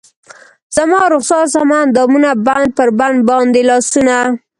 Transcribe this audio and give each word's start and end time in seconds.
زما 0.75 0.99
رخسار 1.13 1.45
زما 1.55 1.77
اندامونه 1.85 2.31
بند 2.45 2.69
پر 2.77 2.89
بند 2.99 3.19
باندې 3.29 3.61
لاسونه 3.69 4.17